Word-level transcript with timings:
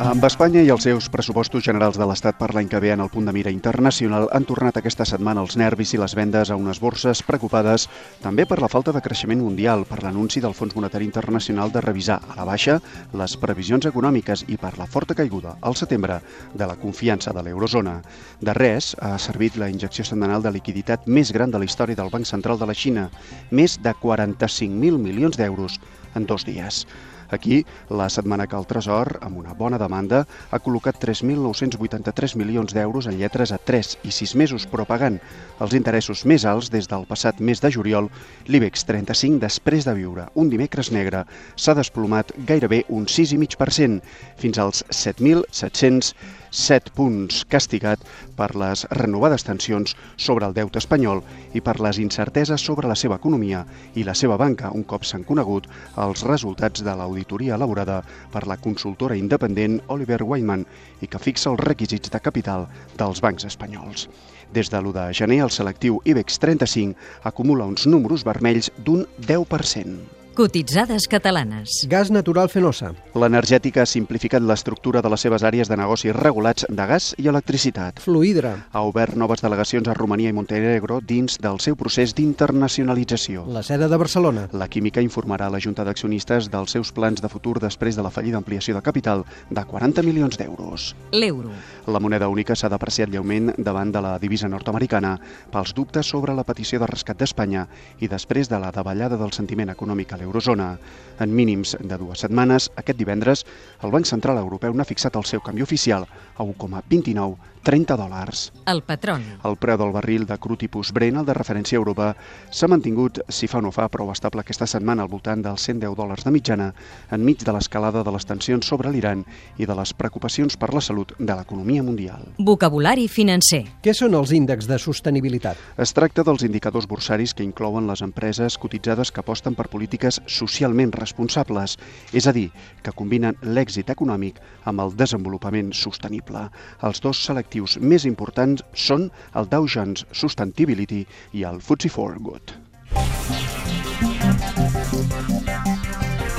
Amb 0.00 0.24
Espanya 0.24 0.62
i 0.64 0.70
els 0.72 0.86
seus 0.86 1.10
pressupostos 1.12 1.60
generals 1.66 1.98
de 2.00 2.06
l'Estat 2.08 2.38
per 2.38 2.46
l'any 2.56 2.70
que 2.72 2.78
ve 2.80 2.88
en 2.94 3.02
el 3.04 3.10
punt 3.12 3.26
de 3.28 3.34
mira 3.36 3.50
internacional 3.52 4.30
han 4.32 4.46
tornat 4.48 4.78
aquesta 4.80 5.04
setmana 5.04 5.42
els 5.44 5.58
nervis 5.60 5.92
i 5.92 6.00
les 6.00 6.14
vendes 6.16 6.48
a 6.48 6.56
unes 6.56 6.80
borses 6.80 7.20
preocupades 7.28 7.84
també 8.22 8.46
per 8.48 8.62
la 8.64 8.70
falta 8.72 8.94
de 8.96 9.02
creixement 9.04 9.42
mundial, 9.44 9.84
per 9.84 9.98
l'anunci 10.00 10.40
del 10.40 10.56
Fons 10.56 10.72
Monetari 10.72 11.04
Internacional 11.04 11.68
de 11.74 11.84
revisar 11.84 12.16
a 12.30 12.38
la 12.38 12.48
baixa 12.48 12.78
les 13.12 13.36
previsions 13.44 13.90
econòmiques 13.92 14.46
i 14.48 14.56
per 14.56 14.72
la 14.80 14.88
forta 14.88 15.18
caiguda 15.20 15.58
al 15.60 15.76
setembre 15.76 16.22
de 16.54 16.72
la 16.72 16.80
confiança 16.80 17.36
de 17.36 17.44
l'eurozona. 17.44 17.98
De 18.40 18.56
res 18.56 18.94
ha 19.04 19.18
servit 19.20 19.60
la 19.60 19.68
injecció 19.68 20.08
setmanal 20.08 20.40
de 20.40 20.56
liquiditat 20.56 21.04
més 21.04 21.28
gran 21.28 21.52
de 21.52 21.60
la 21.60 21.68
història 21.68 22.00
del 22.00 22.08
Banc 22.08 22.24
Central 22.24 22.56
de 22.56 22.72
la 22.72 22.80
Xina, 22.86 23.10
més 23.50 23.76
de 23.76 23.92
45.000 23.92 24.96
milions 24.96 25.36
d'euros 25.36 25.76
en 26.16 26.24
dos 26.24 26.48
dies. 26.48 26.86
Aquí, 27.30 27.64
la 27.88 28.08
setmana 28.10 28.46
que 28.46 28.58
el 28.58 28.66
Tresor, 28.66 29.18
amb 29.22 29.38
una 29.38 29.54
bona 29.54 29.78
demanda, 29.78 30.24
ha 30.50 30.58
col·locat 30.62 30.98
3.983 31.02 32.36
milions 32.40 32.74
d'euros 32.74 33.06
en 33.06 33.18
lletres 33.20 33.52
a 33.54 33.58
3 33.58 33.96
i 34.02 34.14
6 34.14 34.34
mesos, 34.40 34.66
però 34.70 34.86
pagant 34.88 35.20
els 35.60 35.76
interessos 35.78 36.24
més 36.26 36.44
alts 36.44 36.72
des 36.74 36.90
del 36.90 37.06
passat 37.06 37.40
mes 37.40 37.62
de 37.62 37.70
juliol, 37.70 38.10
l'IBEX 38.50 38.84
35, 38.88 39.38
després 39.46 39.86
de 39.86 39.94
viure 39.94 40.26
un 40.34 40.50
dimecres 40.50 40.90
negre, 40.90 41.24
s'ha 41.56 41.76
desplomat 41.78 42.34
gairebé 42.48 42.84
un 42.88 43.06
6,5%, 43.06 44.02
fins 44.40 44.58
als 44.58 44.84
7.700 44.90 46.14
7 46.50 46.90
punts, 46.96 47.44
castigat 47.46 48.02
per 48.36 48.50
les 48.58 48.82
renovades 48.98 49.44
tensions 49.46 49.94
sobre 50.16 50.48
el 50.48 50.54
deute 50.54 50.80
espanyol 50.82 51.22
i 51.54 51.62
per 51.62 51.78
les 51.80 52.00
incerteses 52.02 52.64
sobre 52.66 52.90
la 52.90 52.98
seva 52.98 53.20
economia 53.22 53.62
i 53.94 54.04
la 54.06 54.16
seva 54.18 54.36
banca, 54.40 54.72
un 54.74 54.82
cop 54.82 55.06
s'han 55.06 55.24
conegut 55.24 55.68
els 55.96 56.24
resultats 56.26 56.82
de 56.82 56.96
l'auditoria 56.98 57.54
elaborada 57.54 58.00
per 58.32 58.46
la 58.50 58.58
consultora 58.58 59.16
independent 59.16 59.80
Oliver 59.88 60.22
Wyman 60.24 60.66
i 61.00 61.06
que 61.06 61.22
fixa 61.22 61.50
els 61.54 61.62
requisits 61.62 62.10
de 62.10 62.20
capital 62.20 62.66
dels 62.98 63.22
bancs 63.22 63.46
espanyols. 63.46 64.08
Des 64.52 64.70
de 64.70 64.80
l'1 64.80 64.92
de 64.96 65.04
gener, 65.14 65.42
el 65.44 65.54
selectiu 65.54 66.00
IBEX 66.04 66.40
35 66.42 66.98
acumula 67.30 67.70
uns 67.70 67.86
números 67.86 68.26
vermells 68.26 68.72
d'un 68.82 69.06
10%. 69.22 70.19
Cotitzades 70.34 71.08
catalanes. 71.08 71.86
Gas 71.90 72.08
natural 72.14 72.48
fenosa. 72.48 72.92
L'energètica 73.18 73.82
ha 73.82 73.88
simplificat 73.90 74.44
l'estructura 74.46 75.02
de 75.02 75.10
les 75.10 75.24
seves 75.26 75.42
àrees 75.42 75.68
de 75.68 75.76
negoci 75.76 76.12
regulats 76.14 76.68
de 76.70 76.84
gas 76.86 77.08
i 77.18 77.26
electricitat. 77.26 77.98
Fluidra. 78.04 78.52
Ha 78.70 78.82
obert 78.86 79.18
noves 79.18 79.42
delegacions 79.42 79.90
a 79.90 79.94
Romania 79.98 80.30
i 80.30 80.36
Montenegro 80.36 81.00
dins 81.02 81.34
del 81.42 81.58
seu 81.58 81.74
procés 81.76 82.14
d'internacionalització. 82.14 83.42
La 83.50 83.64
seda 83.66 83.88
de 83.90 83.98
Barcelona. 83.98 84.46
La 84.54 84.68
química 84.70 85.02
informarà 85.02 85.48
a 85.50 85.54
la 85.56 85.60
Junta 85.60 85.84
d'Accionistes 85.84 86.46
dels 86.54 86.78
seus 86.78 86.94
plans 86.94 87.20
de 87.20 87.28
futur 87.28 87.58
després 87.58 87.98
de 87.98 88.06
la 88.06 88.14
fallida 88.14 88.38
ampliació 88.38 88.78
de 88.78 88.84
capital 88.86 89.26
de 89.50 89.66
40 89.66 90.06
milions 90.06 90.38
d'euros. 90.38 90.94
L'euro. 91.10 91.50
La 91.90 91.98
moneda 91.98 92.30
única 92.30 92.54
s'ha 92.54 92.70
depreciat 92.70 93.10
lleument 93.10 93.50
davant 93.58 93.90
de 93.90 94.00
la 94.00 94.14
divisa 94.22 94.48
nord-americana 94.48 95.16
pels 95.50 95.74
dubtes 95.74 96.06
sobre 96.06 96.38
la 96.38 96.46
petició 96.46 96.78
de 96.78 96.86
rescat 96.86 97.18
d'Espanya 97.18 97.66
i 97.98 98.06
després 98.06 98.48
de 98.48 98.62
la 98.62 98.70
davallada 98.70 99.18
del 99.18 99.34
sentiment 99.34 99.74
econòmic 99.74 100.14
a 100.14 100.19
l'eurozona. 100.20 100.74
En 101.20 101.34
mínims 101.36 101.74
de 101.76 101.98
dues 102.00 102.22
setmanes, 102.24 102.70
aquest 102.80 102.96
divendres, 102.96 103.44
el 103.84 103.92
Banc 103.92 104.08
Central 104.08 104.40
Europeu 104.40 104.72
n'ha 104.72 104.88
fixat 104.88 105.18
el 105.20 105.28
seu 105.28 105.42
canvi 105.44 105.66
oficial 105.66 106.06
a 106.08 106.44
1,29 106.46 107.50
30 107.62 107.96
dòlars. 107.96 108.52
El 108.66 108.82
patron. 108.82 109.22
El 109.44 109.56
preu 109.60 109.76
del 109.78 109.92
barril 109.92 110.24
de 110.26 110.36
cru 110.40 110.56
tipus 110.56 110.92
Brent, 110.96 111.18
el 111.20 111.26
de 111.28 111.34
referència 111.36 111.76
a 111.76 111.80
Europa, 111.80 112.14
s'ha 112.50 112.68
mantingut, 112.70 113.20
si 113.28 113.48
fa 113.50 113.60
o 113.60 113.64
no 113.64 113.72
fa, 113.74 113.88
prou 113.92 114.10
estable 114.12 114.40
aquesta 114.40 114.66
setmana 114.70 115.04
al 115.04 115.10
voltant 115.12 115.42
dels 115.44 115.66
110 115.68 115.96
dòlars 115.98 116.24
de 116.24 116.32
mitjana, 116.32 116.70
enmig 117.12 117.44
de 117.44 117.52
l'escalada 117.52 118.02
de 118.04 118.14
les 118.14 118.26
tensions 118.26 118.66
sobre 118.66 118.90
l'Iran 118.90 119.24
i 119.58 119.68
de 119.68 119.76
les 119.76 119.92
preocupacions 119.92 120.56
per 120.56 120.72
la 120.72 120.80
salut 120.80 121.12
de 121.18 121.36
l'economia 121.36 121.84
mundial. 121.84 122.24
Vocabulari 122.38 123.08
financer. 123.08 123.66
Què 123.84 123.94
són 123.94 124.16
els 124.16 124.32
índexs 124.32 124.68
de 124.70 124.80
sostenibilitat? 124.80 125.60
Es 125.76 125.92
tracta 125.92 126.24
dels 126.24 126.46
indicadors 126.48 126.88
bursaris 126.88 127.34
que 127.36 127.44
inclouen 127.44 127.86
les 127.90 128.00
empreses 128.00 128.56
cotitzades 128.58 129.12
que 129.12 129.20
aposten 129.20 129.54
per 129.54 129.68
polítiques 129.68 130.09
polítiques 130.10 130.20
socialment 130.26 130.92
responsables, 130.92 131.76
és 132.12 132.26
a 132.26 132.32
dir, 132.32 132.50
que 132.82 132.92
combinen 132.92 133.36
l'èxit 133.42 133.90
econòmic 133.90 134.40
amb 134.64 134.80
el 134.80 134.94
desenvolupament 134.96 135.72
sostenible. 135.72 136.48
Els 136.82 137.00
dos 137.00 137.18
selectius 137.18 137.78
més 137.78 138.04
importants 138.04 138.62
són 138.74 139.10
el 139.34 139.46
Dow 139.48 139.66
Jones 139.66 140.06
Sustainability 140.12 141.06
i 141.32 141.44
el 141.44 141.60
FTSE4Good. 141.60 142.58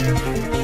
Thank 0.01 0.55
you. 0.55 0.60